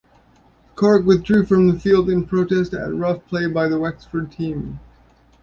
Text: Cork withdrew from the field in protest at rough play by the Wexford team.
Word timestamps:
Cork 0.73 1.05
withdrew 1.05 1.45
from 1.45 1.67
the 1.67 1.79
field 1.79 2.09
in 2.09 2.25
protest 2.25 2.73
at 2.73 2.91
rough 2.91 3.23
play 3.27 3.45
by 3.45 3.67
the 3.67 3.77
Wexford 3.79 4.31
team. 4.31 4.79